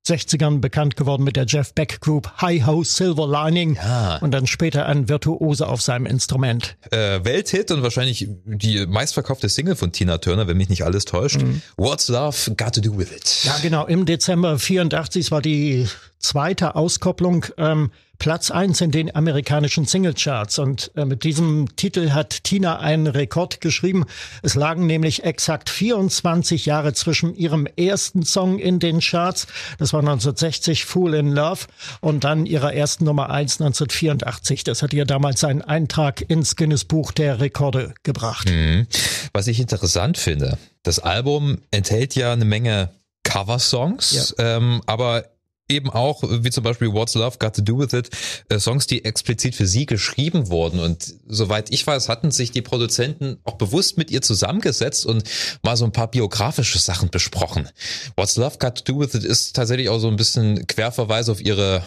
60ern 0.07 0.61
bekannt 0.61 0.97
geworden 0.97 1.23
mit 1.23 1.37
der 1.37 1.47
Jeff 1.47 1.75
Beck 1.75 2.01
Group 2.01 2.29
Hi 2.39 2.61
Ho 2.67 2.83
Silver 2.83 3.29
Lining 3.29 3.77
ja. 3.77 4.17
und 4.19 4.33
dann 4.33 4.47
später 4.49 4.87
ein 4.87 5.09
Virtuose 5.09 5.69
auf 5.69 5.81
seinem 5.81 6.07
Instrument. 6.07 6.77
Äh, 6.91 7.21
Welthit 7.25 7.71
und 7.71 7.83
wahrscheinlich 7.83 8.29
die 8.45 8.85
meistverkaufte 8.87 9.49
Single 9.49 9.77
von 9.77 9.93
Tina 9.93 10.19
Turner, 10.19 10.49
wenn 10.49 10.57
mich 10.57 10.69
nicht 10.69 10.85
alles 10.85 11.05
täuscht. 11.05 11.43
Mhm. 11.43 11.63
What's 11.77 12.09
Love 12.09 12.55
Got 12.57 12.75
to 12.75 12.81
Do 12.81 12.99
With 12.99 13.13
It? 13.13 13.45
Ja, 13.45 13.57
genau. 13.63 13.87
Im 13.87 14.05
Dezember 14.05 14.59
84 14.59 15.31
war 15.31 15.41
die 15.41 15.87
zweite 16.19 16.75
Auskopplung 16.75 17.47
ähm, 17.57 17.93
Platz 18.23 18.53
eins 18.53 18.81
in 18.81 18.93
den 18.93 19.13
amerikanischen 19.17 19.85
Singlecharts. 19.85 20.61
Und 20.61 20.93
äh, 20.95 21.05
mit 21.05 21.25
diesem 21.25 21.75
Titel 21.75 22.11
hat 22.11 22.45
Tina 22.45 22.79
einen 22.79 23.09
Rekord 23.09 23.61
geschrieben. 23.61 24.05
Es 24.43 24.55
lagen 24.55 24.87
nämlich 24.87 25.25
exakt 25.25 25.69
24 25.69 26.65
Jahre 26.65 26.93
zwischen 26.93 27.35
ihrem 27.35 27.67
ersten 27.67 28.23
Song 28.23 28.61
in 28.61 28.79
den 28.79 29.01
Charts, 29.01 29.49
das 29.79 29.93
war 29.93 29.99
1960 29.99 30.85
Fool 30.85 31.15
in 31.15 31.33
Love, 31.33 31.63
und 32.01 32.23
dann 32.23 32.47
ihrer 32.47 32.73
ersten 32.73 33.07
Nummer 33.07 33.29
eins 33.31 33.61
1984. 33.61 34.63
Das 34.63 34.83
hat 34.83 34.93
ihr 34.93 35.05
damals 35.05 35.43
einen 35.43 35.63
Eintrag 35.63 36.21
ins 36.31 36.55
Guinness 36.55 36.85
Buch 36.85 37.11
der 37.11 37.41
Rekorde 37.41 37.93
gebracht. 38.05 38.49
Mhm. 38.49 38.87
Was 39.33 39.49
ich 39.49 39.59
interessant 39.59 40.17
finde, 40.17 40.59
das 40.85 41.01
Album 41.01 41.59
enthält 41.73 42.15
ja 42.15 42.33
eine 42.33 42.45
Menge 42.45 42.91
Coversongs, 43.25 44.35
ja. 44.39 44.57
ähm, 44.57 44.81
aber 44.87 45.25
eben 45.69 45.91
auch, 45.91 46.23
wie 46.23 46.51
zum 46.51 46.65
Beispiel 46.65 46.93
What's 46.93 47.15
Love 47.15 47.39
Got 47.39 47.57
to 47.57 47.63
Do 47.63 47.79
With 47.79 47.93
It, 47.93 48.11
äh, 48.49 48.59
Songs, 48.59 48.87
die 48.87 49.05
explizit 49.05 49.55
für 49.55 49.67
sie 49.67 49.87
geschrieben 49.87 50.49
wurden. 50.49 50.81
Und 50.81 51.15
soweit 51.27 51.73
ich 51.73 51.87
weiß, 51.87 52.09
hatten 52.09 52.31
sich 52.31 52.51
die 52.51 52.63
Produzenten 52.63 53.39
auch 53.45 53.55
bewusst 53.55 53.99
mit 53.99 54.11
ihr 54.11 54.23
zusammengesetzt 54.23 55.07
und 55.07 55.25
mal 55.63 55.77
so 55.77 55.85
ein 55.85 55.93
paar 55.93 56.11
biografische 56.11 56.79
Sachen 56.79 57.11
besprochen. 57.11 57.69
What's 58.17 58.37
Love 58.37 58.59
Got 58.59 58.85
to 58.85 58.93
Do 58.93 59.01
With 59.01 59.15
It 59.15 59.25
ist 59.25 59.55
tatsächlich 59.57 59.89
auch 59.89 59.99
so 59.99 60.09
ein 60.09 60.17
bisschen 60.17 60.67
Querverweis 60.67 61.29
auf 61.29 61.41
ihre 61.41 61.83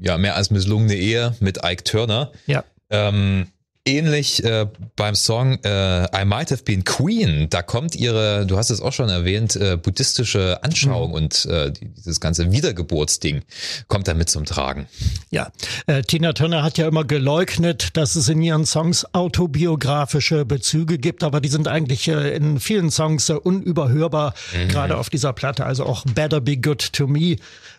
ja 0.00 0.18
mehr 0.18 0.36
als 0.36 0.50
misslungene 0.50 0.94
Ehe 0.94 1.36
mit 1.40 1.60
Ike 1.64 1.84
Turner. 1.84 2.32
Ja. 2.46 2.64
Ähm, 2.90 3.48
ähnlich 3.88 4.44
äh, 4.44 4.66
beim 4.96 5.14
Song 5.14 5.58
äh, 5.64 6.04
I 6.04 6.24
Might 6.24 6.50
Have 6.50 6.62
Been 6.64 6.84
Queen. 6.84 7.48
Da 7.50 7.62
kommt 7.62 7.96
ihre, 7.96 8.46
du 8.46 8.56
hast 8.58 8.70
es 8.70 8.80
auch 8.80 8.92
schon 8.92 9.08
erwähnt, 9.08 9.56
äh, 9.56 9.76
buddhistische 9.76 10.62
Anschauung 10.62 11.10
mhm. 11.10 11.14
und 11.14 11.46
äh, 11.46 11.72
dieses 11.72 12.20
ganze 12.20 12.52
Wiedergeburtsding 12.52 13.42
kommt 13.88 14.06
damit 14.08 14.28
zum 14.30 14.44
Tragen. 14.44 14.86
Ja, 15.30 15.50
äh, 15.86 16.02
Tina 16.02 16.32
Turner 16.32 16.62
hat 16.62 16.78
ja 16.78 16.86
immer 16.86 17.04
geleugnet, 17.04 17.96
dass 17.96 18.14
es 18.14 18.28
in 18.28 18.42
ihren 18.42 18.66
Songs 18.66 19.06
autobiografische 19.14 20.44
Bezüge 20.44 20.98
gibt, 20.98 21.24
aber 21.24 21.40
die 21.40 21.48
sind 21.48 21.66
eigentlich 21.66 22.06
äh, 22.08 22.36
in 22.36 22.60
vielen 22.60 22.90
Songs 22.90 23.28
äh, 23.28 23.34
unüberhörbar, 23.34 24.34
mhm. 24.54 24.68
gerade 24.68 24.98
auf 24.98 25.08
dieser 25.08 25.32
Platte. 25.32 25.64
Also 25.64 25.84
auch 25.84 26.04
Better 26.04 26.40
Be 26.40 26.56
Good 26.56 26.92
to 26.92 27.06
Me 27.06 27.36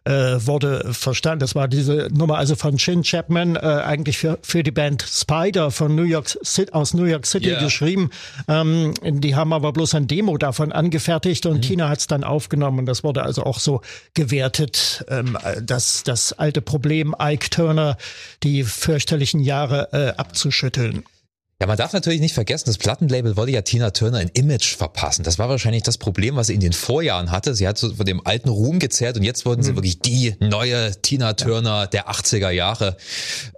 äh, 0.10 0.46
wurde 0.48 0.92
verstanden. 0.92 1.40
Das 1.40 1.54
war 1.54 1.68
diese 1.68 2.08
Nummer 2.12 2.38
also 2.38 2.56
von 2.56 2.80
Shin 2.80 3.04
Chapman, 3.04 3.56
äh, 3.56 3.60
eigentlich 3.60 4.18
für, 4.18 4.40
für 4.42 4.64
die 4.64 4.72
Band 4.72 5.04
Spider 5.08 5.70
von 5.72 5.96
New 5.96 6.04
York 6.04 6.28
City, 6.44 6.72
aus 6.74 6.94
New 6.94 7.06
York 7.06 7.26
City 7.28 7.50
Yeah. 7.50 7.64
geschrieben. 7.64 8.10
Ähm, 8.48 8.94
die 9.04 9.36
haben 9.36 9.54
aber 9.54 9.72
bloß 9.72 9.96
ein 9.96 10.08
Demo 10.08 10.38
davon 10.38 10.72
angefertigt 10.72 11.46
Mhm. 11.46 11.52
und 11.52 11.62
Tina 11.62 11.90
hat 11.90 12.00
es 12.00 12.08
dann 12.08 12.24
aufgenommen 12.24 12.80
und 12.80 12.86
das 12.88 13.04
wurde 13.04 13.24
also 13.24 13.44
auch 13.44 13.60
so 13.60 13.82
gewertet, 14.16 15.06
ähm, 15.10 15.38
dass 15.62 16.04
das 16.04 16.34
alte 16.34 16.62
Problem 16.62 17.16
Ike 17.22 17.50
Turner 17.50 17.98
die 18.44 18.64
fürchterlichen 18.64 19.40
Jahre 19.42 19.90
äh, 19.94 20.18
abzuschütteln. 20.18 21.04
Ja, 21.62 21.68
man 21.68 21.78
darf 21.78 21.92
natürlich 21.92 22.22
nicht 22.22 22.34
vergessen, 22.34 22.68
das 22.68 22.78
Plattenlabel 22.78 23.36
wollte 23.36 23.52
ja 23.52 23.62
Tina 23.62 23.92
Turner 23.92 24.20
ein 24.20 24.30
Image 24.30 24.78
verpassen. 24.78 25.24
Das 25.24 25.40
war 25.40 25.50
wahrscheinlich 25.50 25.84
das 25.84 25.98
Problem, 25.98 26.38
was 26.38 26.48
sie 26.48 26.54
in 26.54 26.62
den 26.62 26.72
Vorjahren 26.72 27.32
hatte. 27.32 27.54
Sie 27.54 27.68
hat 27.68 27.78
so 27.78 27.94
von 27.94 28.06
dem 28.06 28.26
alten 28.26 28.48
Ruhm 28.48 28.80
gezerrt 28.80 29.18
und 29.18 29.24
jetzt 29.24 29.46
wollten 29.46 29.62
sie 29.62 29.76
wirklich 29.76 30.00
die 30.00 30.36
neue 30.40 30.92
Tina 31.02 31.34
Turner 31.34 31.88
der 31.88 32.10
80er 32.10 32.50
Jahre 32.50 32.96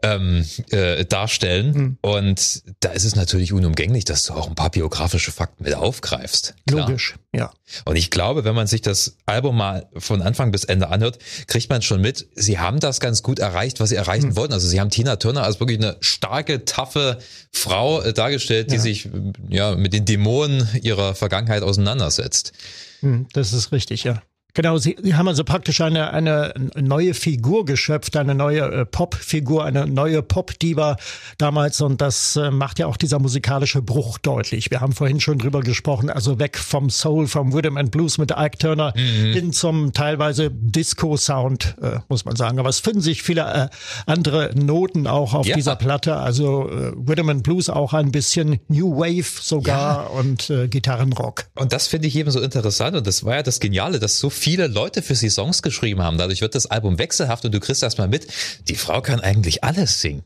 ähm, 0.01 0.43
äh, 0.71 1.05
darstellen. 1.05 1.99
Und 2.01 2.63
da 2.79 2.89
ist 2.89 3.05
es 3.05 3.15
natürlich 3.15 3.53
unumgänglich, 3.53 4.03
dass 4.03 4.23
du 4.23 4.33
auch 4.33 4.47
ein 4.47 4.55
paar 4.55 4.71
biografische 4.71 5.31
Fakten 5.31 5.63
mit 5.63 5.75
aufgreifst. 5.75 6.55
Klar. 6.65 6.87
Logisch, 6.87 7.15
ja. 7.33 7.51
Und 7.85 7.95
ich 7.95 8.09
glaube, 8.11 8.43
wenn 8.43 8.55
man 8.55 8.67
sich 8.67 8.81
das 8.81 9.15
Album 9.25 9.55
mal 9.57 9.87
von 9.97 10.21
Anfang 10.21 10.51
bis 10.51 10.63
Ende 10.65 10.89
anhört, 10.89 11.17
kriegt 11.47 11.69
man 11.69 11.81
schon 11.81 12.01
mit, 12.01 12.27
sie 12.35 12.59
haben 12.59 12.79
das 12.79 12.99
ganz 12.99 13.23
gut 13.23 13.39
erreicht, 13.39 13.79
was 13.79 13.89
sie 13.89 13.95
erreichen 13.95 14.35
wollten. 14.35 14.53
Also 14.53 14.67
sie 14.67 14.79
haben 14.79 14.89
Tina 14.89 15.15
Turner 15.15 15.43
als 15.43 15.59
wirklich 15.59 15.77
eine 15.79 15.95
starke, 16.01 16.65
taffe 16.65 17.19
Frau 17.53 18.01
äh, 18.01 18.13
dargestellt, 18.13 18.71
die 18.71 18.75
Ja. 18.75 18.81
sich 18.81 19.09
ja 19.49 19.75
mit 19.75 19.93
den 19.93 20.05
Dämonen 20.05 20.67
ihrer 20.81 21.15
Vergangenheit 21.15 21.63
auseinandersetzt. 21.63 22.51
Hm, 22.99 23.27
Das 23.33 23.53
ist 23.53 23.71
richtig, 23.71 24.03
ja. 24.03 24.21
Genau, 24.53 24.77
sie, 24.77 24.97
sie 25.01 25.15
haben 25.15 25.27
also 25.27 25.43
praktisch 25.43 25.79
eine, 25.81 26.11
eine 26.11 26.53
neue 26.75 27.13
Figur 27.13 27.65
geschöpft, 27.65 28.17
eine 28.17 28.35
neue 28.35 28.61
äh, 28.61 28.85
Pop-Figur, 28.85 29.63
eine 29.65 29.87
neue 29.87 30.21
Pop-Diva 30.21 30.97
damals 31.37 31.79
und 31.81 32.01
das 32.01 32.35
äh, 32.35 32.51
macht 32.51 32.79
ja 32.79 32.87
auch 32.87 32.97
dieser 32.97 33.19
musikalische 33.19 33.81
Bruch 33.81 34.17
deutlich. 34.17 34.69
Wir 34.71 34.81
haben 34.81 34.93
vorhin 34.93 35.19
schon 35.21 35.37
drüber 35.37 35.61
gesprochen, 35.61 36.09
also 36.09 36.37
weg 36.39 36.57
vom 36.57 36.89
Soul, 36.89 37.27
vom 37.27 37.53
Rhythm 37.53 37.77
and 37.77 37.91
Blues 37.91 38.17
mit 38.17 38.31
Ike 38.31 38.57
Turner 38.57 38.93
hin 38.95 39.53
zum 39.53 39.93
teilweise 39.93 40.51
Disco-Sound, 40.51 41.75
äh, 41.81 41.99
muss 42.09 42.25
man 42.25 42.35
sagen. 42.35 42.59
Aber 42.59 42.69
es 42.69 42.79
finden 42.79 43.01
sich 43.01 43.23
viele 43.23 43.41
äh, 43.41 43.67
andere 44.05 44.51
Noten 44.55 45.07
auch 45.07 45.33
auf 45.33 45.45
Ja. 45.47 45.55
dieser 45.55 45.75
Platte, 45.75 46.17
also 46.17 46.67
äh, 46.69 46.91
Rhythm 47.07 47.29
and 47.29 47.43
Blues 47.43 47.69
auch 47.69 47.93
ein 47.93 48.11
bisschen 48.11 48.59
New 48.67 48.97
Wave 48.97 49.41
sogar 49.41 50.11
und 50.11 50.49
äh, 50.49 50.67
Gitarrenrock. 50.67 51.45
Und 51.55 51.71
das 51.73 51.87
finde 51.87 52.07
ich 52.07 52.15
eben 52.15 52.31
so 52.31 52.41
interessant 52.41 52.95
und 52.97 53.07
das 53.07 53.23
war 53.23 53.35
ja 53.35 53.43
das 53.43 53.59
Geniale, 53.59 53.99
dass 53.99 54.19
so 54.19 54.29
viele 54.41 54.67
Leute 54.67 55.01
für 55.01 55.15
sie 55.15 55.29
Songs 55.29 55.61
geschrieben 55.61 56.01
haben. 56.01 56.17
Dadurch 56.17 56.41
wird 56.41 56.55
das 56.55 56.65
Album 56.65 56.97
wechselhaft 56.97 57.45
und 57.45 57.53
du 57.53 57.59
kriegst 57.59 57.83
erstmal 57.83 58.07
mit, 58.07 58.27
die 58.67 58.75
Frau 58.75 59.01
kann 59.01 59.19
eigentlich 59.19 59.63
alles 59.63 60.01
singen. 60.01 60.23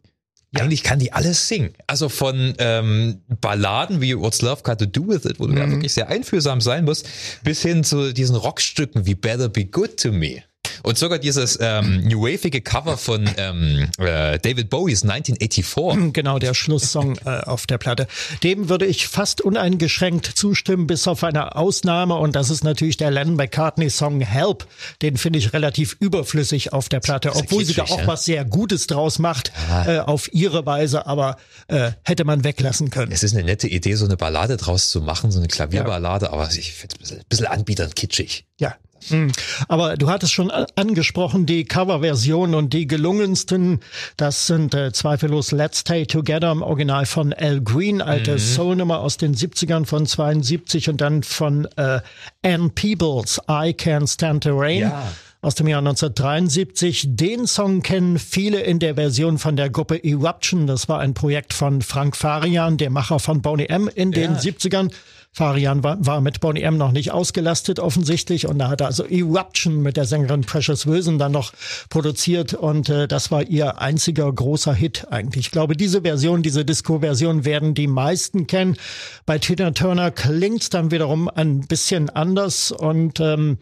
Eigentlich 0.53 0.83
kann 0.83 0.99
die 0.99 1.11
alles 1.11 1.49
singen. 1.49 1.73
Also 1.85 2.07
von 2.07 2.53
ähm, 2.59 3.21
Balladen 3.41 3.99
wie 3.99 4.17
What's 4.17 4.41
Love 4.41 4.63
Got 4.63 4.79
to 4.79 4.85
Do 4.85 5.07
With 5.09 5.25
It, 5.25 5.39
wo 5.39 5.47
du 5.47 5.53
ja 5.53 5.69
wirklich 5.69 5.93
sehr 5.93 6.07
einfühlsam 6.07 6.61
sein 6.61 6.85
musst, 6.85 7.07
bis 7.43 7.61
hin 7.61 7.83
zu 7.83 8.13
diesen 8.13 8.37
Rockstücken 8.37 9.05
wie 9.05 9.15
Better 9.15 9.49
Be 9.49 9.65
Good 9.65 9.97
to 9.97 10.13
Me. 10.13 10.43
Und 10.85 10.99
sogar 10.99 11.17
dieses 11.17 11.57
ähm, 11.59 12.03
New 12.03 12.21
Wavige 12.21 12.61
Cover 12.61 12.95
von 12.97 13.27
ähm, 13.37 13.89
äh, 13.97 14.37
David 14.37 14.69
Bowies 14.69 15.01
1984. 15.03 16.13
Genau, 16.13 16.39
der 16.39 16.53
Schlusssong 16.53 17.17
äh, 17.25 17.39
auf 17.41 17.65
der 17.65 17.77
Platte. 17.79 18.07
Dem 18.43 18.69
würde 18.69 18.85
ich 18.85 19.07
fast 19.07 19.41
uneingeschränkt 19.41 20.27
zustimmen, 20.27 20.85
bis 20.85 21.07
auf 21.07 21.23
eine 21.23 21.55
Ausnahme. 21.55 22.15
Und 22.15 22.35
das 22.35 22.51
ist 22.51 22.63
natürlich 22.63 22.97
der 22.97 23.09
Lennon 23.09 23.35
McCartney-Song 23.35 24.21
Help. 24.21 24.67
Den 25.01 25.17
finde 25.17 25.39
ich 25.39 25.53
relativ 25.53 25.97
überflüssig 25.99 26.71
auf 26.71 26.87
der 26.87 26.99
Platte, 26.99 27.29
ja 27.29 27.35
obwohl 27.35 27.65
sie 27.65 27.73
da 27.73 27.83
auch 27.83 28.01
ja. 28.01 28.07
was 28.07 28.25
sehr 28.25 28.45
Gutes 28.45 28.85
draus 28.85 29.17
macht, 29.17 29.51
äh, 29.87 29.99
auf 29.99 30.31
ihre 30.33 30.65
Weise, 30.67 31.07
aber 31.07 31.37
äh, 31.67 31.91
hätte 32.03 32.25
man 32.25 32.43
weglassen 32.43 32.91
können. 32.91 33.11
Es 33.11 33.23
ist 33.23 33.33
eine 33.33 33.43
nette 33.43 33.67
Idee, 33.67 33.95
so 33.95 34.05
eine 34.05 34.17
Ballade 34.17 34.55
draus 34.57 34.89
zu 34.91 35.01
machen, 35.01 35.31
so 35.31 35.39
eine 35.39 35.47
Klavierballade, 35.47 36.31
aber 36.31 36.47
ich 36.51 36.73
finde 36.73 36.95
es 37.01 37.11
ein 37.11 37.23
bisschen, 37.27 37.65
bisschen 37.65 37.95
kitschig. 37.95 38.45
Ja. 38.59 38.75
Hm. 39.09 39.31
Aber 39.67 39.97
du 39.97 40.09
hattest 40.09 40.33
schon 40.33 40.49
a- 40.51 40.65
angesprochen, 40.75 41.45
die 41.45 41.65
Coverversion 41.65 42.55
und 42.55 42.73
die 42.73 42.87
gelungensten, 42.87 43.79
das 44.17 44.47
sind 44.47 44.73
äh, 44.73 44.91
zweifellos 44.93 45.51
Let's 45.51 45.79
Stay 45.79 46.05
Together 46.05 46.51
im 46.51 46.61
Original 46.61 47.05
von 47.05 47.33
Al 47.33 47.61
Green, 47.61 48.01
alte 48.01 48.33
Mhm. 48.33 48.37
Soulnummer 48.39 48.99
aus 48.99 49.17
den 49.17 49.35
70ern 49.35 49.85
von 49.85 50.05
72 50.07 50.89
und 50.89 51.01
dann 51.01 51.23
von 51.23 51.67
äh, 51.75 51.99
Ann 52.43 52.71
Peebles, 52.71 53.39
I 53.49 53.73
Can't 53.73 54.11
Stand 54.11 54.43
the 54.45 54.51
Rain. 54.53 54.81
Ja. 54.81 55.11
Aus 55.41 55.53
dem 55.53 55.67
Jahr 55.67 55.77
1973. 55.79 57.05
Den 57.09 57.45
Song 57.45 57.83
kennen 57.83 58.17
viele 58.17 58.61
in 58.61 58.79
der 58.79 58.95
Version 58.95 59.37
von 59.37 59.55
der 59.55 59.69
Gruppe 59.69 60.03
Eruption. 60.03 60.65
Das 60.65 60.89
war 60.89 60.99
ein 60.99 61.13
Projekt 61.13 61.53
von 61.53 61.83
Frank 61.83 62.15
Farian, 62.17 62.77
der 62.77 62.89
Macher 62.89 63.19
von 63.19 63.43
Boney 63.43 63.65
M. 63.65 63.87
in 63.93 64.11
den 64.11 64.33
Ja. 64.33 64.39
70ern. 64.39 64.91
Farian 65.35 65.83
war, 65.83 65.97
war 66.05 66.21
mit 66.21 66.39
Boney 66.39 66.61
M 66.61 66.77
noch 66.77 66.93
nicht 66.93 67.11
ausgelastet 67.11 67.81
offensichtlich 67.81 68.47
und 68.47 68.57
da 68.57 68.69
hat 68.69 68.79
er 68.79 68.87
also 68.87 69.03
Eruption 69.03 69.81
mit 69.81 69.97
der 69.97 70.05
Sängerin 70.05 70.45
Precious 70.45 70.87
Wilson 70.87 71.19
dann 71.19 71.33
noch 71.33 71.51
produziert 71.89 72.53
und 72.53 72.87
äh, 72.87 73.05
das 73.05 73.31
war 73.31 73.43
ihr 73.43 73.81
einziger 73.81 74.31
großer 74.31 74.73
Hit 74.73 75.07
eigentlich. 75.11 75.47
Ich 75.47 75.51
glaube, 75.51 75.75
diese 75.75 76.03
Version, 76.03 76.41
diese 76.41 76.63
Disco-Version 76.63 77.43
werden 77.43 77.73
die 77.73 77.87
meisten 77.87 78.47
kennen. 78.47 78.77
Bei 79.25 79.37
Tina 79.37 79.71
Turner 79.71 80.09
klingt's 80.09 80.69
dann 80.69 80.91
wiederum 80.91 81.27
ein 81.27 81.67
bisschen 81.67 82.09
anders 82.09 82.71
und 82.71 83.19
ähm, 83.19 83.57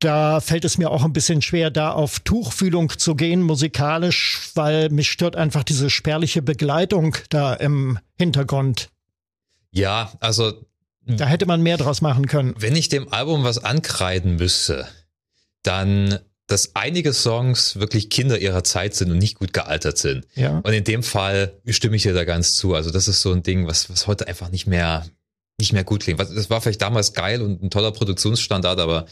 da 0.00 0.40
fällt 0.40 0.64
es 0.64 0.76
mir 0.76 0.90
auch 0.90 1.04
ein 1.04 1.12
bisschen 1.12 1.40
schwer, 1.40 1.70
da 1.70 1.92
auf 1.92 2.18
Tuchfühlung 2.18 2.98
zu 2.98 3.14
gehen 3.14 3.42
musikalisch, 3.42 4.40
weil 4.56 4.88
mich 4.88 5.12
stört 5.12 5.36
einfach 5.36 5.62
diese 5.62 5.88
spärliche 5.88 6.42
Begleitung 6.42 7.16
da 7.28 7.54
im 7.54 8.00
Hintergrund. 8.18 8.90
Ja, 9.70 10.10
also 10.18 10.52
Da 11.16 11.26
hätte 11.26 11.46
man 11.46 11.62
mehr 11.62 11.76
draus 11.76 12.00
machen 12.00 12.26
können. 12.26 12.54
wenn 12.58 12.76
ich 12.76 12.88
dem 12.88 13.12
Album 13.12 13.44
was 13.44 13.62
ankreiden 13.64 14.36
müsste, 14.36 14.86
dann, 15.62 16.18
dass 16.46 16.74
einige 16.74 17.12
Songs 17.12 17.76
wirklich 17.76 18.10
Kinder 18.10 18.38
ihrer 18.38 18.64
Zeit 18.64 18.94
sind 18.94 19.10
und 19.10 19.18
nicht 19.18 19.38
gut 19.38 19.52
gealtert 19.52 19.98
sind. 19.98 20.26
Ja. 20.34 20.58
Und 20.58 20.72
in 20.72 20.84
dem 20.84 21.02
Fall 21.02 21.52
stimme 21.68 21.96
ich 21.96 22.02
dir 22.02 22.14
da 22.14 22.24
ganz 22.24 22.54
zu. 22.56 22.74
Also 22.74 22.90
das 22.90 23.08
ist 23.08 23.20
so 23.20 23.32
ein 23.32 23.42
Ding, 23.42 23.66
was, 23.66 23.90
was 23.90 24.06
heute 24.06 24.26
einfach 24.26 24.50
nicht 24.50 24.66
mehr, 24.66 25.06
nicht 25.58 25.72
mehr 25.72 25.84
gut 25.84 26.02
klingt. 26.02 26.18
Was- 26.18 26.34
Das 26.34 26.50
war 26.50 26.60
vielleicht 26.60 26.82
damals 26.82 27.12
geil 27.12 27.42
und 27.42 27.62
ein 27.62 27.70
toller 27.70 27.92
Produktionsstandard, 27.92 28.80
aber 28.80 29.06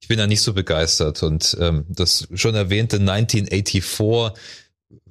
ich 0.00 0.08
bin 0.08 0.18
da 0.18 0.26
nicht 0.26 0.42
so 0.42 0.52
begeistert. 0.52 1.22
Und 1.22 1.56
ähm, 1.60 1.84
das 1.88 2.26
schon 2.34 2.54
erwähnte 2.56 2.96
1984 2.96 4.32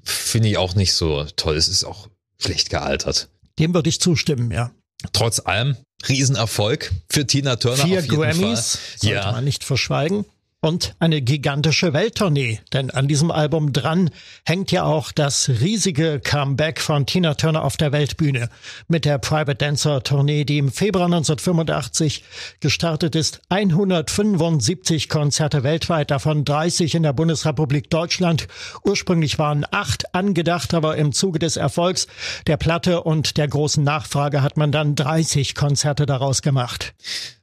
finde 0.04 0.50
ich 0.50 0.58
auch 0.58 0.76
nicht 0.76 0.94
so 0.94 1.26
toll. 1.36 1.56
Es 1.56 1.68
ist 1.68 1.84
auch 1.84 2.10
schlecht 2.38 2.70
gealtert. 2.70 3.30
Dem 3.60 3.74
würde 3.74 3.90
ich 3.90 4.02
zustimmen, 4.02 4.52
ja. 4.52 4.72
Trotz 5.14 5.40
allem, 5.40 5.76
Riesenerfolg 6.08 6.92
für 7.10 7.26
Tina 7.26 7.56
Turner. 7.56 7.84
Vier 7.86 8.00
auf 8.00 8.06
jeden 8.06 8.16
Grammys, 8.22 8.76
Fall. 8.78 9.00
sollte 9.00 9.16
Ja. 9.16 9.32
man 9.32 9.44
nicht 9.44 9.64
verschweigen. 9.64 10.26
Und 10.64 10.94
eine 11.00 11.24
gigantische 11.24 11.92
Welttournee, 11.92 12.60
denn 12.72 12.92
an 12.92 13.08
diesem 13.08 13.32
Album 13.32 13.74
dran 13.74 14.12
hängt 14.46 14.72
ja 14.72 14.84
auch 14.84 15.12
das 15.12 15.50
riesige 15.50 16.20
Comeback 16.24 16.80
von 16.80 17.08
Tina 17.08 17.34
Turner 17.34 17.64
auf 17.64 17.78
der 17.78 17.92
Weltbühne 17.92 18.48
mit 18.88 19.06
der 19.06 19.18
Private 19.18 19.56
Dancer 19.56 20.04
Tournee, 20.04 20.44
die 20.44 20.60
im 20.60 20.72
Februar 20.72 21.06
1985 21.06 22.24
gestartet 22.60 23.16
ist. 23.16 23.42
175 23.50 25.10
Konzerte 25.10 25.64
weltweit, 25.64 26.12
davon 26.12 26.46
30 26.46 26.94
in 26.94 27.02
der 27.02 27.14
Bundesrepublik 27.14 27.90
Deutschland. 27.90 28.48
Ursprünglich 28.84 29.40
waren 29.40 29.66
acht 29.72 30.14
angedacht, 30.14 30.76
aber 30.76 30.96
im 30.96 31.12
Zuge 31.12 31.40
des 31.40 31.58
Erfolgs 31.58 32.06
der 32.46 32.58
Platte 32.58 33.02
und 33.02 33.38
der 33.38 33.48
großen 33.48 33.84
Nachfrage 33.84 34.44
hat 34.44 34.58
man 34.58 34.72
dann 34.72 34.94
30 34.94 35.56
Konzerte 35.56 36.06
daraus 36.06 36.44
gemacht. 36.44 36.94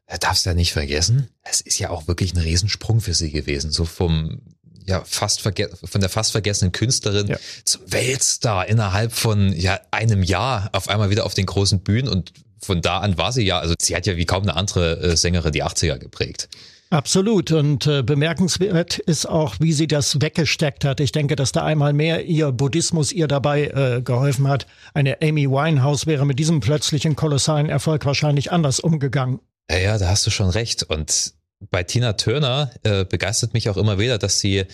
Da 0.08 0.16
darfst 0.16 0.46
du 0.46 0.50
ja 0.50 0.54
nicht 0.54 0.72
vergessen, 0.72 1.28
es 1.42 1.60
ist 1.60 1.78
ja 1.78 1.90
auch 1.90 2.08
wirklich 2.08 2.32
ein 2.34 2.38
Riesensprung 2.38 3.00
für 3.00 3.12
sie 3.14 3.30
gewesen. 3.30 3.70
So 3.70 3.84
vom, 3.84 4.40
ja, 4.86 5.02
fast 5.04 5.42
von 5.42 5.52
der 6.00 6.08
fast 6.08 6.32
vergessenen 6.32 6.72
Künstlerin 6.72 7.26
Ja. 7.28 7.36
zum 7.64 7.82
Weltstar 7.86 8.66
innerhalb 8.68 9.12
von, 9.12 9.52
ja, 9.52 9.78
einem 9.90 10.22
Jahr 10.22 10.70
auf 10.72 10.88
einmal 10.88 11.10
wieder 11.10 11.26
auf 11.26 11.34
den 11.34 11.44
großen 11.46 11.80
Bühnen 11.80 12.08
und 12.08 12.32
von 12.60 12.80
da 12.80 12.98
an 12.98 13.18
war 13.18 13.32
sie 13.32 13.42
ja, 13.44 13.58
also 13.60 13.74
sie 13.80 13.94
hat 13.94 14.06
ja 14.06 14.16
wie 14.16 14.24
kaum 14.24 14.42
eine 14.42 14.56
andere 14.56 14.98
äh, 15.00 15.16
Sängerin 15.16 15.52
die 15.52 15.62
80er 15.62 15.98
geprägt. 15.98 16.48
Absolut. 16.90 17.52
Und 17.52 17.86
äh, 17.86 18.02
bemerkenswert 18.02 18.98
ist 18.98 19.26
auch, 19.28 19.56
wie 19.60 19.74
sie 19.74 19.86
das 19.86 20.22
weggesteckt 20.22 20.86
hat. 20.86 21.00
Ich 21.00 21.12
denke, 21.12 21.36
dass 21.36 21.52
da 21.52 21.62
einmal 21.64 21.92
mehr 21.92 22.24
ihr 22.24 22.50
Buddhismus 22.50 23.12
ihr 23.12 23.28
dabei 23.28 23.66
äh, 23.66 24.00
geholfen 24.02 24.48
hat. 24.48 24.66
Eine 24.94 25.20
Amy 25.20 25.50
Winehouse 25.50 26.06
wäre 26.06 26.24
mit 26.24 26.38
diesem 26.38 26.60
plötzlichen 26.60 27.14
kolossalen 27.14 27.68
Erfolg 27.68 28.06
wahrscheinlich 28.06 28.50
anders 28.52 28.80
umgegangen. 28.80 29.40
Ja, 29.70 29.78
ja, 29.78 29.98
da 29.98 30.08
hast 30.08 30.26
du 30.26 30.30
schon 30.30 30.48
recht. 30.50 30.82
Und 30.84 31.34
bei 31.70 31.82
Tina 31.82 32.14
Turner 32.14 32.70
äh, 32.84 33.04
begeistert 33.04 33.52
mich 33.54 33.68
auch 33.68 33.76
immer 33.76 33.98
wieder, 33.98 34.18
dass 34.18 34.40
sie 34.40 34.64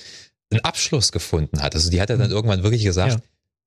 einen 0.50 0.60
Abschluss 0.60 1.10
gefunden 1.12 1.62
hat. 1.62 1.74
Also 1.74 1.90
die 1.90 2.00
hat 2.00 2.10
ja 2.10 2.16
dann 2.16 2.30
irgendwann 2.30 2.62
wirklich 2.62 2.84
gesagt, 2.84 3.14
Ja. 3.14 3.20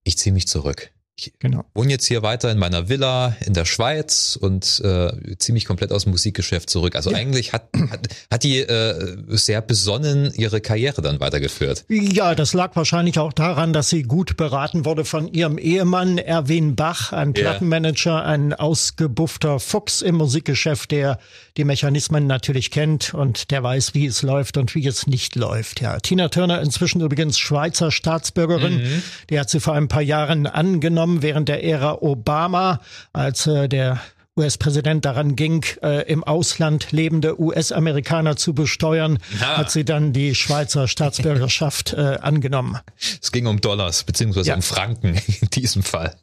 ich 0.04 0.18
ziehe 0.18 0.34
mich 0.34 0.48
zurück. 0.48 0.92
Ich 1.20 1.34
genau. 1.40 1.66
wohne 1.74 1.90
jetzt 1.90 2.06
hier 2.06 2.22
weiter 2.22 2.52
in 2.52 2.60
meiner 2.60 2.90
Villa 2.90 3.36
in 3.44 3.54
der 3.54 3.66
Schweiz 3.66 4.38
und 4.40 4.80
äh, 4.86 5.36
ziemlich 5.40 5.66
komplett 5.66 5.92
aus 5.92 6.04
dem 6.04 6.12
Musikgeschäft 6.12 6.70
zurück. 6.70 6.96
Also 6.96 7.10
ja. 7.10 7.18
eigentlich 7.18 7.54
hat, 7.54 7.70
hat, 7.90 8.08
hat 8.30 8.44
die 8.44 8.60
äh, 8.60 9.18
sehr 9.30 9.62
besonnen 9.62 10.32
ihre 10.36 10.62
Karriere 10.62 11.02
dann 11.02 11.20
weitergeführt. 11.20 11.86
Ja, 11.90 12.36
das 12.36 12.54
lag 12.54 12.76
wahrscheinlich 12.76 13.18
auch 13.18 13.34
daran, 13.34 13.74
dass 13.74 13.90
sie 13.90 14.04
gut 14.04 14.38
beraten 14.38 14.86
wurde 14.86 15.06
von 15.06 15.28
ihrem 15.28 15.58
Ehemann 15.58 16.20
Erwin 16.20 16.76
Bach, 16.76 17.14
ein 17.14 17.34
Plattenmanager, 17.34 18.24
ein 18.24 18.54
ausgebuffter 18.54 19.60
Fuchs 19.60 20.04
im 20.04 20.16
Musikgeschäft, 20.16 20.92
der 20.92 21.18
die 21.58 21.64
Mechanismen 21.64 22.28
natürlich 22.28 22.70
kennt 22.70 23.16
und 23.16 23.50
der 23.50 23.64
weiß, 23.64 23.96
wie 23.96 24.06
es 24.06 24.22
läuft 24.22 24.58
und 24.58 24.76
wie 24.76 24.86
es 24.86 25.08
nicht 25.08 25.36
läuft. 25.36 25.82
Ja, 25.82 26.00
Tina 26.00 26.30
Turner 26.30 26.62
inzwischen 26.62 27.02
übrigens 27.02 27.40
Schweizer 27.40 27.90
Staatsbürgerin. 27.90 28.84
Mhm. 28.84 29.04
Die 29.32 29.40
hat 29.40 29.50
sie 29.50 29.60
vor 29.60 29.74
ein 29.74 29.88
paar 29.88 30.04
Jahren 30.04 30.46
angenommen 30.46 31.07
während 31.22 31.50
der 31.50 31.64
Ära 31.64 32.02
Obama, 32.02 32.82
als 33.14 33.48
äh, 33.48 33.68
der 33.68 34.00
US-Präsident 34.38 35.04
daran 35.04 35.36
ging, 35.36 35.66
äh, 35.82 36.04
im 36.10 36.24
Ausland 36.24 36.92
lebende 36.92 37.42
US-Amerikaner 37.42 38.36
zu 38.38 38.54
besteuern, 38.54 39.18
ja. 39.40 39.58
hat 39.58 39.72
sie 39.72 39.84
dann 39.84 40.14
die 40.14 40.36
Schweizer 40.36 40.88
Staatsbürgerschaft 40.88 41.94
äh, 41.94 42.18
angenommen. 42.22 42.78
Es 43.22 43.32
ging 43.32 43.48
um 43.48 43.60
Dollars 43.60 44.04
beziehungsweise 44.04 44.50
ja. 44.50 44.56
um 44.56 44.62
Franken 44.62 45.20
in 45.42 45.50
diesem 45.50 45.84
Fall. 45.84 46.16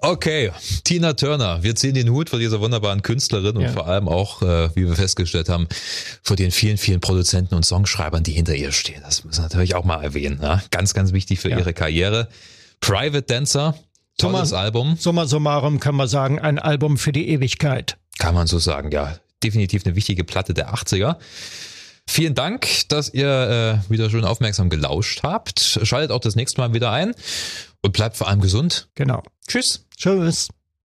Okay, 0.00 0.52
Tina 0.84 1.12
Turner, 1.14 1.62
wir 1.62 1.74
ziehen 1.74 1.94
den 1.94 2.10
Hut 2.10 2.30
vor 2.30 2.38
dieser 2.38 2.60
wunderbaren 2.60 3.02
Künstlerin 3.02 3.56
und 3.56 3.62
ja. 3.62 3.72
vor 3.72 3.88
allem 3.88 4.06
auch, 4.06 4.42
äh, 4.42 4.74
wie 4.76 4.86
wir 4.86 4.94
festgestellt 4.94 5.48
haben, 5.48 5.66
vor 6.22 6.36
den 6.36 6.52
vielen, 6.52 6.78
vielen 6.78 7.00
Produzenten 7.00 7.54
und 7.56 7.64
Songschreibern, 7.64 8.22
die 8.22 8.32
hinter 8.32 8.54
ihr 8.54 8.70
stehen. 8.70 9.02
Das 9.04 9.24
müssen 9.24 9.38
wir 9.38 9.42
natürlich 9.44 9.74
auch 9.74 9.84
mal 9.84 10.02
erwähnen. 10.02 10.38
Ne? 10.38 10.62
Ganz, 10.70 10.94
ganz 10.94 11.12
wichtig 11.12 11.40
für 11.40 11.48
ihre 11.48 11.74
Karriere. 11.74 12.28
Private 12.80 13.22
Dancer, 13.22 13.74
tolles 14.16 14.50
Summa, 14.50 14.62
Album. 14.62 14.96
Summa 14.98 15.26
summarum 15.26 15.80
kann 15.80 15.94
man 15.94 16.08
sagen, 16.08 16.38
ein 16.38 16.58
Album 16.58 16.98
für 16.98 17.12
die 17.12 17.28
Ewigkeit. 17.28 17.96
Kann 18.18 18.34
man 18.34 18.46
so 18.46 18.58
sagen, 18.58 18.90
ja. 18.90 19.16
Definitiv 19.42 19.86
eine 19.86 19.94
wichtige 19.94 20.24
Platte 20.24 20.52
der 20.52 20.74
80er. 20.74 21.16
Vielen 22.08 22.34
Dank, 22.34 22.88
dass 22.88 23.12
ihr 23.12 23.82
äh, 23.86 23.90
wieder 23.90 24.10
schön 24.10 24.24
aufmerksam 24.24 24.70
gelauscht 24.70 25.22
habt. 25.22 25.78
Schaltet 25.82 26.10
auch 26.10 26.20
das 26.20 26.36
nächste 26.36 26.60
Mal 26.60 26.72
wieder 26.72 26.90
ein 26.90 27.14
und 27.82 27.92
bleibt 27.92 28.16
vor 28.16 28.28
allem 28.28 28.40
gesund. 28.40 28.88
Genau. 28.94 29.22
Tschüss. 29.46 29.86
Tschüss. 29.96 30.48